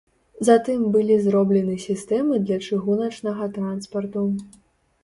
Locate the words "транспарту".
3.61-4.27